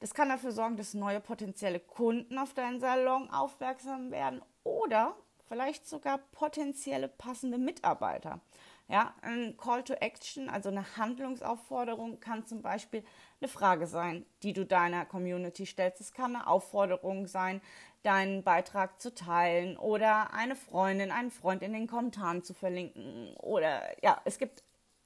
das 0.00 0.14
kann 0.14 0.28
dafür 0.28 0.52
sorgen, 0.52 0.76
dass 0.76 0.94
neue 0.94 1.20
potenzielle 1.20 1.80
Kunden 1.80 2.38
auf 2.38 2.54
deinen 2.54 2.80
Salon 2.80 3.30
aufmerksam 3.30 4.10
werden 4.10 4.42
oder 4.62 5.16
vielleicht 5.48 5.88
sogar 5.88 6.18
potenzielle 6.18 7.08
passende 7.08 7.58
Mitarbeiter. 7.58 8.40
Ja, 8.88 9.14
ein 9.22 9.56
Call 9.56 9.82
to 9.82 9.94
Action, 9.94 10.48
also 10.48 10.68
eine 10.68 10.96
Handlungsaufforderung, 10.96 12.20
kann 12.20 12.46
zum 12.46 12.62
Beispiel 12.62 13.04
eine 13.40 13.48
Frage 13.48 13.88
sein, 13.88 14.24
die 14.44 14.52
du 14.52 14.64
deiner 14.64 15.04
Community 15.04 15.66
stellst. 15.66 16.00
Es 16.00 16.12
kann 16.12 16.36
eine 16.36 16.46
Aufforderung 16.46 17.26
sein, 17.26 17.60
deinen 18.04 18.44
Beitrag 18.44 19.00
zu 19.00 19.12
teilen 19.12 19.76
oder 19.76 20.32
eine 20.32 20.54
Freundin, 20.54 21.10
einen 21.10 21.32
Freund 21.32 21.62
in 21.62 21.72
den 21.72 21.88
Kommentaren 21.88 22.44
zu 22.44 22.54
verlinken. 22.54 23.34
Oder 23.38 23.82
ja, 24.04 24.20
es 24.24 24.38
gibt 24.38 24.62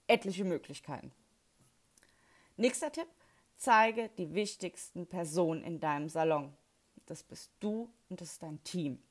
etliche 0.07 0.45
Möglichkeiten. 0.45 1.11
Nächster 2.59 2.93
Tipp, 2.93 3.09
zeige 3.57 4.11
die 4.19 4.35
wichtigsten 4.35 5.07
Personen 5.07 5.65
in 5.65 5.81
deinem 5.81 6.11
Salon. 6.11 6.53
Das 7.07 7.23
bist 7.23 7.51
du 7.61 7.91
und 8.11 8.21
das 8.21 8.33
ist 8.33 8.43
dein 8.43 8.63
Team. 8.63 9.03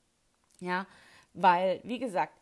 Ja, 0.59 0.85
weil, 1.33 1.79
wie 1.83 1.99
gesagt, 1.99 2.38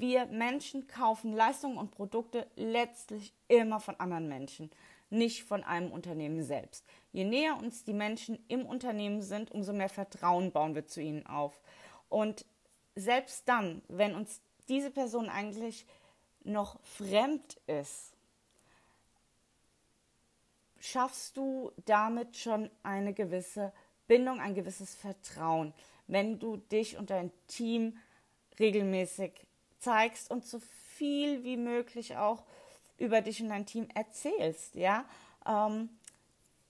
wir 0.00 0.26
Menschen 0.26 0.86
kaufen 0.86 1.32
Leistungen 1.32 1.78
und 1.78 1.90
Produkte 1.90 2.46
letztlich 2.56 3.32
immer 3.48 3.80
von 3.80 3.98
anderen 4.00 4.28
Menschen, 4.28 4.70
nicht 5.10 5.44
von 5.44 5.62
einem 5.64 5.92
Unternehmen 5.92 6.42
selbst. 6.42 6.84
Je 7.12 7.24
näher 7.24 7.56
uns 7.56 7.84
die 7.84 7.92
Menschen 7.92 8.38
im 8.48 8.66
Unternehmen 8.66 9.22
sind, 9.22 9.50
umso 9.52 9.72
mehr 9.72 9.88
Vertrauen 9.88 10.52
bauen 10.52 10.74
wir 10.74 10.86
zu 10.86 11.00
ihnen 11.00 11.26
auf. 11.26 11.60
Und 12.08 12.44
selbst 12.94 13.48
dann, 13.48 13.82
wenn 13.88 14.14
uns 14.14 14.40
diese 14.68 14.90
Person 14.90 15.28
eigentlich 15.28 15.86
noch 16.42 16.78
fremd 16.82 17.60
ist, 17.66 18.12
schaffst 20.78 21.36
du 21.36 21.72
damit 21.86 22.36
schon 22.36 22.70
eine 22.82 23.14
gewisse 23.14 23.72
Bindung, 24.06 24.40
ein 24.40 24.54
gewisses 24.54 24.94
Vertrauen, 24.94 25.72
wenn 26.06 26.38
du 26.38 26.58
dich 26.58 26.98
und 26.98 27.10
dein 27.10 27.32
Team 27.46 27.96
regelmäßig 28.58 29.46
zeigst 29.84 30.30
und 30.30 30.44
so 30.46 30.60
viel 30.96 31.44
wie 31.44 31.56
möglich 31.56 32.16
auch 32.16 32.42
über 32.98 33.20
dich 33.20 33.42
und 33.42 33.48
dein 33.50 33.66
Team 33.66 33.88
erzählst, 33.94 34.74
ja. 34.74 35.04
Ähm, 35.46 35.90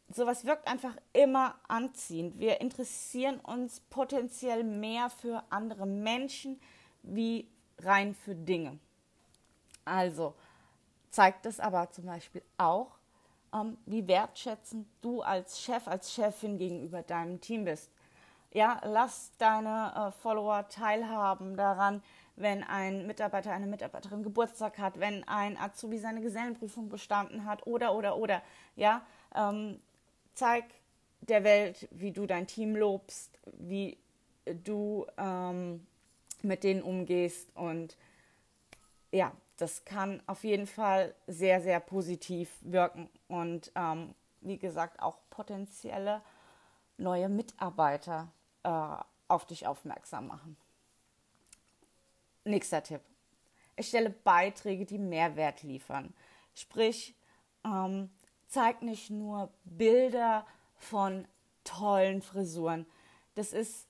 sowas 0.08 0.44
wirkt 0.44 0.66
einfach 0.66 0.96
immer 1.12 1.54
anziehend. 1.68 2.38
Wir 2.38 2.60
interessieren 2.60 3.40
uns 3.40 3.80
potenziell 3.80 4.64
mehr 4.64 5.10
für 5.10 5.42
andere 5.50 5.86
Menschen 5.86 6.60
wie 7.02 7.48
rein 7.78 8.14
für 8.14 8.34
Dinge. 8.34 8.78
Also 9.84 10.34
zeigt 11.10 11.46
es 11.46 11.60
aber 11.60 11.90
zum 11.90 12.06
Beispiel 12.06 12.42
auch, 12.56 12.96
ähm, 13.52 13.76
wie 13.86 14.06
wertschätzend 14.08 14.88
du 15.02 15.22
als 15.22 15.60
Chef, 15.60 15.86
als 15.86 16.12
Chefin 16.12 16.58
gegenüber 16.58 17.02
deinem 17.02 17.40
Team 17.40 17.64
bist. 17.64 17.90
Ja, 18.52 18.80
lass 18.84 19.32
deine 19.38 19.92
äh, 19.94 20.22
Follower 20.22 20.68
teilhaben 20.68 21.56
daran, 21.56 22.02
wenn 22.36 22.64
ein 22.64 23.06
Mitarbeiter, 23.06 23.52
eine 23.52 23.66
Mitarbeiterin 23.66 24.22
Geburtstag 24.22 24.78
hat, 24.78 24.98
wenn 24.98 25.26
ein 25.28 25.56
Azubi 25.56 25.98
seine 25.98 26.20
Gesellenprüfung 26.20 26.88
bestanden 26.88 27.44
hat 27.44 27.66
oder, 27.66 27.94
oder, 27.94 28.16
oder. 28.16 28.42
Ja, 28.76 29.06
ähm, 29.34 29.80
zeig 30.34 30.64
der 31.20 31.44
Welt, 31.44 31.88
wie 31.90 32.12
du 32.12 32.26
dein 32.26 32.46
Team 32.46 32.76
lobst, 32.76 33.38
wie 33.52 33.98
du 34.64 35.06
ähm, 35.16 35.86
mit 36.42 36.64
denen 36.64 36.82
umgehst 36.82 37.54
und 37.56 37.96
ja, 39.10 39.32
das 39.56 39.84
kann 39.84 40.20
auf 40.26 40.42
jeden 40.44 40.66
Fall 40.66 41.14
sehr, 41.26 41.60
sehr 41.60 41.80
positiv 41.80 42.50
wirken 42.62 43.08
und 43.28 43.70
ähm, 43.76 44.14
wie 44.40 44.58
gesagt 44.58 45.00
auch 45.00 45.18
potenzielle 45.30 46.20
neue 46.98 47.28
Mitarbeiter 47.28 48.28
äh, 48.64 48.96
auf 49.28 49.46
dich 49.46 49.66
aufmerksam 49.66 50.26
machen. 50.26 50.56
Nächster 52.44 52.82
Tipp. 52.82 53.00
Erstelle 53.76 54.10
Beiträge, 54.10 54.84
die 54.84 54.98
Mehrwert 54.98 55.62
liefern. 55.62 56.14
Sprich, 56.54 57.16
ähm, 57.64 58.10
zeig 58.46 58.82
nicht 58.82 59.10
nur 59.10 59.52
Bilder 59.64 60.46
von 60.76 61.26
tollen 61.64 62.22
Frisuren. 62.22 62.86
Das 63.34 63.52
ist, 63.52 63.88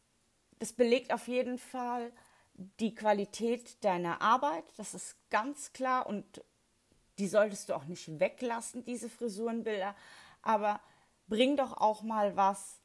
das 0.58 0.72
belegt 0.72 1.12
auf 1.12 1.28
jeden 1.28 1.58
Fall 1.58 2.12
die 2.54 2.94
Qualität 2.94 3.82
deiner 3.84 4.22
Arbeit. 4.22 4.64
Das 4.76 4.94
ist 4.94 5.16
ganz 5.30 5.72
klar 5.72 6.06
und 6.06 6.42
die 7.18 7.28
solltest 7.28 7.68
du 7.68 7.74
auch 7.74 7.84
nicht 7.84 8.20
weglassen, 8.20 8.84
diese 8.84 9.10
Frisurenbilder. 9.10 9.94
Aber 10.42 10.80
bring 11.26 11.56
doch 11.56 11.76
auch 11.76 12.02
mal 12.02 12.36
was, 12.36 12.80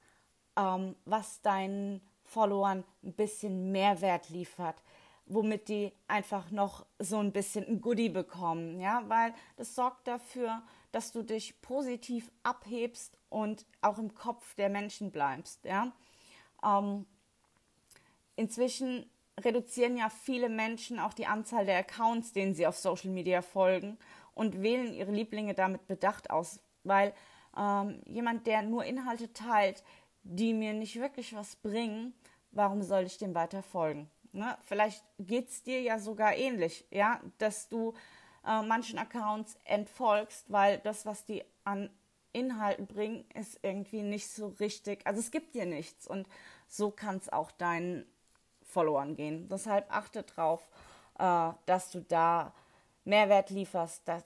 ähm, 0.56 0.96
was 1.06 1.42
deinen 1.42 2.02
Followern 2.24 2.84
ein 3.04 3.14
bisschen 3.14 3.72
Mehrwert 3.72 4.30
liefert, 4.30 4.82
womit 5.30 5.70
die 5.70 5.94
einfach 6.08 6.52
noch 6.52 6.86
so 6.98 7.20
ein 7.20 7.32
bisschen 7.32 7.66
ein 7.66 7.82
Goodie 7.82 8.10
bekommen, 8.10 8.80
ja, 8.80 9.04
weil 9.08 9.34
das 9.56 9.76
sorgt 9.76 10.08
dafür, 10.08 10.64
dass 10.92 11.12
du 11.12 11.24
dich 11.24 11.62
positiv 11.62 12.32
abhebst 12.44 13.18
und 13.30 13.66
auch 13.82 14.00
im 14.00 14.16
Kopf 14.16 14.56
der 14.56 14.70
Menschen 14.70 15.12
bleibst, 15.12 15.64
ja. 15.66 15.94
Ähm, 16.64 17.06
inzwischen 18.36 19.10
reduzieren 19.40 19.98
ja 19.98 20.10
viele 20.10 20.50
Menschen 20.50 21.00
auch 21.00 21.14
die 21.14 21.28
Anzahl 21.28 21.66
der 21.66 21.78
Accounts, 21.78 22.34
denen 22.34 22.56
sie 22.56 22.68
auf 22.68 22.78
Social 22.78 23.12
Media 23.12 23.42
folgen 23.42 23.98
und 24.34 24.62
wählen 24.62 24.94
ihre 24.94 25.12
Lieblinge 25.12 25.54
damit 25.54 25.88
bedacht 25.88 26.32
aus, 26.32 26.60
weil 26.84 27.14
ähm, 27.56 28.02
jemand, 28.06 28.48
der 28.48 28.64
nur 28.64 28.84
Inhalte 28.84 29.32
teilt, 29.32 29.84
die 30.24 30.54
mir 30.54 30.74
nicht 30.74 31.00
wirklich 31.00 31.36
was 31.36 31.56
bringen, 31.56 32.14
warum 32.52 32.82
soll 32.82 33.04
ich 33.04 33.18
dem 33.18 33.36
weiter 33.36 33.62
folgen? 33.62 34.10
Ne? 34.32 34.58
Vielleicht 34.66 35.04
geht 35.18 35.50
es 35.50 35.64
dir 35.64 35.82
ja 35.82 36.00
sogar 36.00 36.36
ähnlich, 36.36 36.86
ja, 36.92 37.20
dass 37.38 37.70
du 37.70 37.94
äh, 38.46 38.62
manchen 38.62 39.00
Accounts 39.00 39.58
entfolgst, 39.66 40.46
weil 40.52 40.80
das, 40.80 41.06
was 41.06 41.26
die 41.26 41.44
an 41.64 41.90
Inhalten 42.32 42.86
bringen, 42.86 43.26
ist 43.34 43.60
irgendwie 43.64 44.04
nicht 44.04 44.30
so 44.30 44.48
richtig. 44.60 45.06
Also 45.06 45.20
es 45.20 45.32
gibt 45.32 45.56
dir 45.56 45.66
nichts 45.66 46.08
und 46.08 46.28
so 46.68 46.92
kann 46.92 47.18
es 47.18 47.30
auch 47.30 47.52
deinen 47.52 48.06
Followern 48.64 49.16
gehen. 49.16 49.50
Deshalb 49.50 49.92
achte 49.92 50.24
darauf, 50.24 50.70
äh, 51.18 51.52
dass 51.66 51.92
du 51.92 52.02
da 52.02 52.54
Mehrwert 53.04 53.50
lieferst. 53.50 54.04
Das, 54.06 54.24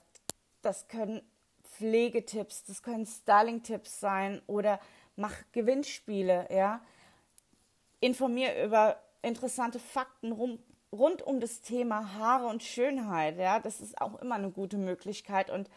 das 0.60 0.88
können 0.88 1.22
Pflegetipps, 1.62 2.64
das 2.64 2.82
können 2.82 3.06
Styling-Tipps 3.06 4.00
sein 4.00 4.42
oder 4.46 4.78
mach 5.16 5.34
Gewinnspiele, 5.52 6.48
ja. 6.50 6.80
Informier 8.00 8.62
über 8.62 9.00
interessante 9.24 9.78
Fakten 9.78 10.32
rum, 10.32 10.58
rund 10.92 11.22
um 11.22 11.40
das 11.40 11.60
Thema 11.60 12.14
Haare 12.14 12.46
und 12.46 12.62
Schönheit, 12.62 13.38
ja. 13.38 13.58
Das 13.58 13.80
ist 13.80 14.00
auch 14.00 14.16
immer 14.20 14.36
eine 14.36 14.50
gute 14.50 14.76
Möglichkeit 14.76 15.50
und 15.50 15.70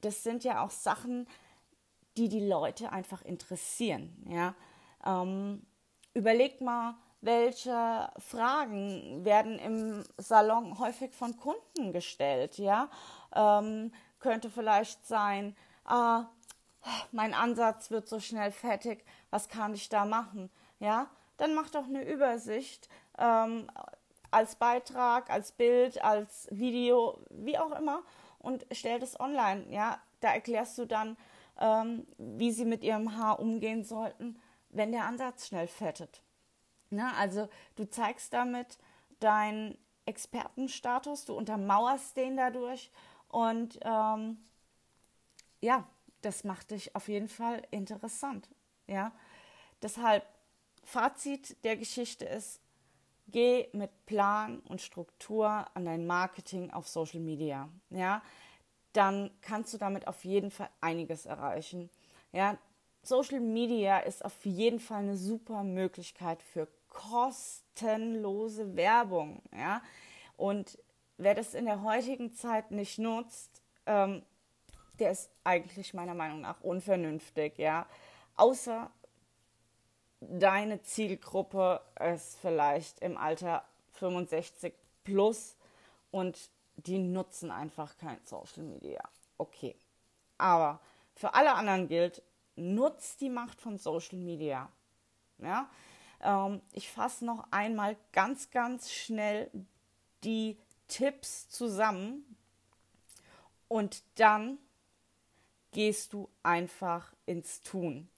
das 0.00 0.22
sind 0.22 0.44
ja 0.44 0.64
auch 0.64 0.70
Sachen, 0.70 1.26
die 2.16 2.28
die 2.28 2.46
Leute 2.46 2.92
einfach 2.92 3.22
interessieren, 3.22 4.24
ja. 4.28 4.54
Ähm, 5.04 5.64
überleg 6.14 6.60
mal, 6.60 6.94
welche 7.20 8.10
Fragen 8.18 9.24
werden 9.24 9.58
im 9.58 10.04
Salon 10.16 10.78
häufig 10.78 11.12
von 11.14 11.36
Kunden 11.36 11.92
gestellt, 11.92 12.58
ja. 12.58 12.88
Ähm, 13.34 13.92
könnte 14.18 14.48
vielleicht 14.50 15.06
sein, 15.06 15.56
ah, 15.84 16.26
mein 17.12 17.34
Ansatz 17.34 17.90
wird 17.90 18.08
so 18.08 18.20
schnell 18.20 18.52
fertig, 18.52 19.04
was 19.30 19.48
kann 19.48 19.74
ich 19.74 19.88
da 19.88 20.04
machen? 20.04 20.50
Ja, 20.78 21.08
dann 21.36 21.54
mach 21.54 21.70
doch 21.70 21.84
eine 21.84 22.02
Übersicht 22.04 22.88
ähm, 23.18 23.70
als 24.30 24.56
Beitrag, 24.56 25.30
als 25.30 25.52
Bild, 25.52 26.02
als 26.02 26.48
Video, 26.50 27.20
wie 27.30 27.58
auch 27.58 27.72
immer 27.72 28.02
und 28.38 28.66
stell 28.72 28.98
das 28.98 29.18
online. 29.18 29.66
Ja, 29.70 30.00
da 30.20 30.32
erklärst 30.32 30.78
du 30.78 30.86
dann, 30.86 31.16
ähm, 31.58 32.06
wie 32.18 32.52
sie 32.52 32.64
mit 32.64 32.82
ihrem 32.82 33.16
Haar 33.16 33.40
umgehen 33.40 33.84
sollten, 33.84 34.40
wenn 34.70 34.92
der 34.92 35.04
Ansatz 35.04 35.48
schnell 35.48 35.68
fettet. 35.68 36.22
Na, 36.90 37.14
also 37.14 37.48
du 37.74 37.88
zeigst 37.88 38.32
damit 38.32 38.78
deinen 39.20 39.76
Expertenstatus, 40.04 41.24
du 41.24 41.34
untermauerst 41.34 42.16
den 42.16 42.36
dadurch 42.36 42.90
und 43.28 43.78
ähm, 43.82 44.38
ja, 45.60 45.84
das 46.22 46.44
macht 46.44 46.70
dich 46.70 46.94
auf 46.94 47.08
jeden 47.08 47.28
Fall 47.28 47.62
interessant. 47.70 48.48
Ja, 48.86 49.12
deshalb 49.82 50.24
Fazit 50.86 51.62
der 51.64 51.76
Geschichte 51.76 52.24
ist, 52.24 52.60
Geh 53.28 53.68
mit 53.72 53.90
Plan 54.06 54.60
und 54.60 54.80
Struktur 54.80 55.66
an 55.74 55.84
dein 55.84 56.06
Marketing 56.06 56.70
auf 56.70 56.86
Social 56.86 57.18
Media. 57.18 57.68
Ja, 57.90 58.22
dann 58.92 59.30
kannst 59.40 59.74
du 59.74 59.78
damit 59.78 60.06
auf 60.06 60.24
jeden 60.24 60.50
Fall 60.50 60.70
einiges 60.80 61.26
erreichen. 61.26 61.90
Ja, 62.32 62.56
Social 63.02 63.40
Media 63.40 63.98
ist 63.98 64.24
auf 64.24 64.44
jeden 64.44 64.78
Fall 64.78 65.02
eine 65.02 65.16
super 65.16 65.64
Möglichkeit 65.64 66.40
für 66.40 66.68
kostenlose 66.88 68.76
Werbung. 68.76 69.42
Ja, 69.52 69.82
und 70.36 70.78
wer 71.18 71.34
das 71.34 71.54
in 71.54 71.64
der 71.64 71.82
heutigen 71.82 72.32
Zeit 72.32 72.70
nicht 72.70 72.98
nutzt, 72.98 73.60
ähm, 73.86 74.22
der 75.00 75.10
ist 75.10 75.30
eigentlich 75.42 75.94
meiner 75.94 76.14
Meinung 76.14 76.42
nach 76.42 76.60
unvernünftig. 76.60 77.58
Ja, 77.58 77.86
außer 78.36 78.88
deine 80.28 80.82
Zielgruppe 80.82 81.80
ist 82.12 82.38
vielleicht 82.40 83.00
im 83.00 83.16
Alter 83.16 83.64
65 83.94 84.74
plus 85.04 85.56
und 86.10 86.50
die 86.76 86.98
nutzen 86.98 87.50
einfach 87.50 87.96
kein 87.98 88.18
Social 88.24 88.62
Media. 88.62 89.02
Okay. 89.38 89.76
Aber 90.38 90.80
für 91.14 91.34
alle 91.34 91.54
anderen 91.54 91.88
gilt, 91.88 92.22
nutzt 92.56 93.20
die 93.20 93.30
Macht 93.30 93.60
von 93.60 93.78
Social 93.78 94.18
Media. 94.18 94.70
Ja? 95.38 95.68
Ähm, 96.22 96.60
ich 96.72 96.90
fasse 96.90 97.24
noch 97.24 97.46
einmal 97.50 97.96
ganz, 98.12 98.50
ganz 98.50 98.90
schnell 98.90 99.50
die 100.24 100.58
Tipps 100.88 101.48
zusammen 101.48 102.36
und 103.68 104.02
dann 104.16 104.58
gehst 105.72 106.12
du 106.12 106.28
einfach 106.42 107.12
ins 107.26 107.62
Tun 107.62 108.08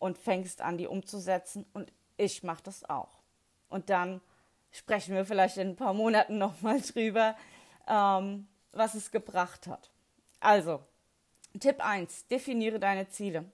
und 0.00 0.18
fängst 0.18 0.60
an, 0.60 0.76
die 0.76 0.88
umzusetzen. 0.88 1.64
Und 1.72 1.92
ich 2.16 2.42
mache 2.42 2.64
das 2.64 2.88
auch. 2.90 3.20
Und 3.68 3.88
dann 3.90 4.20
sprechen 4.72 5.14
wir 5.14 5.24
vielleicht 5.24 5.56
in 5.58 5.68
ein 5.68 5.76
paar 5.76 5.94
Monaten 5.94 6.38
nochmal 6.38 6.80
drüber, 6.80 7.36
ähm, 7.86 8.48
was 8.72 8.94
es 8.94 9.12
gebracht 9.12 9.68
hat. 9.68 9.90
Also, 10.40 10.82
Tipp 11.58 11.84
1, 11.84 12.26
definiere 12.26 12.80
deine 12.80 13.08
Ziele. 13.08 13.44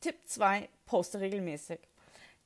Tipp 0.00 0.16
2, 0.26 0.68
poste 0.84 1.20
regelmäßig. 1.20 1.78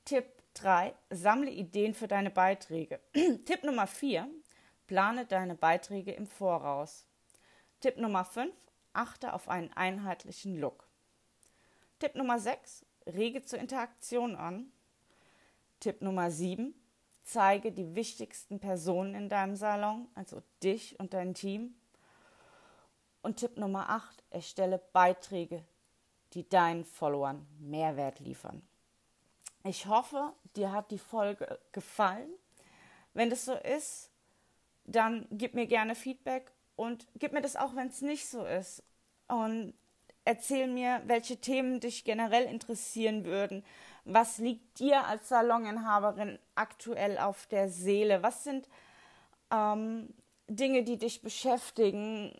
Tipp 0.05 0.25
3, 0.53 0.93
sammle 1.09 1.49
Ideen 1.49 1.93
für 1.93 2.07
deine 2.07 2.29
Beiträge. 2.29 2.99
Tipp 3.13 3.63
Nummer 3.63 3.87
4, 3.87 4.27
plane 4.85 5.25
deine 5.25 5.55
Beiträge 5.55 6.11
im 6.11 6.27
Voraus. 6.27 7.05
Tipp 7.79 7.97
Nummer 7.97 8.25
5, 8.25 8.53
achte 8.93 9.33
auf 9.33 9.49
einen 9.49 9.71
einheitlichen 9.73 10.59
Look. 10.59 10.87
Tipp 11.99 12.15
Nummer 12.15 12.39
6, 12.39 12.85
rege 13.13 13.43
zur 13.43 13.59
Interaktion 13.59 14.35
an. 14.35 14.71
Tipp 15.79 16.01
Nummer 16.01 16.31
7, 16.31 16.73
zeige 17.23 17.71
die 17.71 17.95
wichtigsten 17.95 18.59
Personen 18.59 19.13
in 19.15 19.29
deinem 19.29 19.55
Salon, 19.55 20.07
also 20.15 20.41
dich 20.63 20.99
und 20.99 21.13
dein 21.13 21.33
Team. 21.33 21.75
Und 23.21 23.37
Tipp 23.37 23.57
Nummer 23.57 23.89
8, 23.89 24.23
erstelle 24.29 24.81
Beiträge, 24.93 25.63
die 26.33 26.47
deinen 26.47 26.85
Followern 26.85 27.45
Mehrwert 27.59 28.19
liefern. 28.19 28.61
Ich 29.63 29.85
hoffe, 29.85 30.33
dir 30.55 30.71
hat 30.71 30.91
die 30.91 30.97
Folge 30.97 31.59
gefallen. 31.71 32.29
Wenn 33.13 33.29
das 33.29 33.45
so 33.45 33.53
ist, 33.53 34.09
dann 34.85 35.27
gib 35.31 35.53
mir 35.53 35.67
gerne 35.67 35.95
Feedback 35.95 36.51
und 36.75 37.07
gib 37.15 37.33
mir 37.33 37.41
das 37.41 37.55
auch, 37.55 37.75
wenn 37.75 37.87
es 37.87 38.01
nicht 38.01 38.27
so 38.27 38.45
ist. 38.45 38.83
Und 39.27 39.73
erzähl 40.27 40.67
mir, 40.67 41.01
welche 41.05 41.37
Themen 41.37 41.79
dich 41.79 42.03
generell 42.03 42.43
interessieren 42.43 43.23
würden. 43.23 43.63
Was 44.03 44.39
liegt 44.39 44.79
dir 44.79 45.05
als 45.05 45.29
Saloninhaberin 45.29 46.37
aktuell 46.53 47.17
auf 47.17 47.45
der 47.47 47.69
Seele? 47.69 48.21
Was 48.23 48.43
sind 48.43 48.67
ähm, 49.51 50.13
Dinge, 50.49 50.83
die 50.83 50.97
dich 50.97 51.21
beschäftigen? 51.21 52.37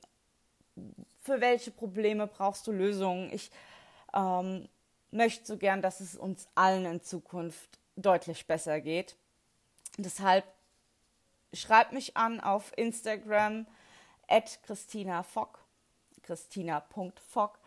Für 1.22 1.40
welche 1.40 1.72
Probleme 1.72 2.28
brauchst 2.28 2.68
du 2.68 2.74
Lösungen? 2.74 3.32
Ich 3.32 3.52
ähm, 4.14 4.68
möchte 5.12 5.46
so 5.46 5.56
gern, 5.56 5.82
dass 5.82 6.02
es 6.02 6.18
uns 6.18 6.50
allen 6.56 6.86
in 6.86 7.02
Zukunft 7.02 7.80
deutlich 7.96 8.48
besser 8.48 8.82
geht. 8.82 9.16
Deshalb 9.98 10.44
schreib 11.54 11.94
mich 11.94 12.18
an 12.18 12.42
auf 12.42 12.74
Instagram 12.78 13.66
at 14.28 14.62
Christina 14.64 15.24
Fock, 15.24 15.60
christina.fock 16.24 17.60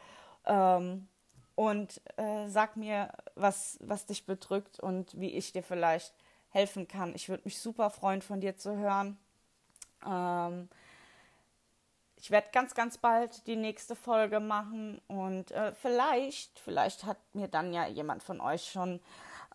ähm, 0.47 1.09
und 1.55 2.01
äh, 2.17 2.49
sag 2.49 2.77
mir, 2.77 3.13
was, 3.35 3.79
was 3.83 4.07
dich 4.07 4.25
bedrückt 4.25 4.81
und 4.81 5.19
wie 5.21 5.33
ich 5.33 5.53
dir 5.53 5.63
vielleicht 5.63 6.15
helfen 6.51 6.89
kann. 6.89 7.15
Ich 7.15 7.29
würde 7.29 7.43
mich 7.45 7.59
super 7.59 7.91
freuen, 7.91 8.23
von 8.23 8.41
dir 8.41 8.57
zu 8.57 8.77
hören. 8.77 9.19
Ähm, 10.07 10.69
ich 12.17 12.31
werde 12.31 12.49
ganz, 12.53 12.75
ganz 12.75 12.99
bald 12.99 13.47
die 13.47 13.57
nächste 13.57 13.97
Folge 13.97 14.41
machen 14.41 15.01
und 15.09 15.53
äh, 15.53 15.73
vielleicht, 15.73 16.59
vielleicht 16.59 17.05
hat 17.05 17.19
mir 17.33 17.49
dann 17.49 17.73
ja 17.73 17.87
jemand 17.87 18.23
von 18.23 18.41
euch 18.41 18.71
schon 18.71 19.01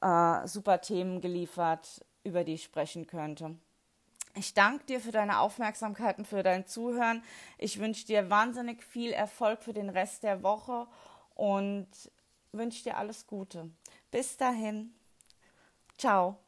äh, 0.01 0.47
super 0.47 0.81
Themen 0.81 1.21
geliefert, 1.21 2.03
über 2.23 2.43
die 2.43 2.55
ich 2.55 2.63
sprechen 2.63 3.05
könnte. 3.05 3.55
Ich 4.37 4.53
danke 4.53 4.85
dir 4.85 4.99
für 4.99 5.13
deine 5.13 5.39
Aufmerksamkeit 5.39 6.17
und 6.17 6.27
für 6.27 6.43
dein 6.43 6.67
Zuhören. 6.67 7.23
Ich 7.57 7.79
wünsche 7.79 8.05
dir 8.05 8.29
wahnsinnig 8.29 8.83
viel 8.83 9.11
Erfolg 9.11 9.63
für 9.63 9.71
den 9.73 9.89
Rest 9.89 10.23
der 10.23 10.43
Woche 10.43 10.87
und 11.35 11.87
wünsche 12.51 12.83
dir 12.83 12.97
alles 12.97 13.27
Gute. 13.27 13.71
Bis 14.11 14.35
dahin. 14.35 14.93
Ciao. 15.97 16.44